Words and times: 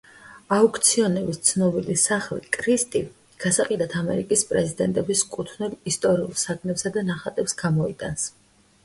აუქციონების 0.55 1.39
ცნობილი 1.49 1.97
სახლი 2.03 2.39
„კრისტი“ 2.55 3.01
გასაყიდად 3.45 3.93
ამერიკის 3.99 4.45
პრეზიდენტების 4.53 5.21
კუთვნილ 5.37 5.77
ისტორიულ 5.93 6.33
საგნებსა 6.45 6.93
და 6.97 7.05
ნახატებს 7.11 7.55
გამოიტანს. 7.61 8.27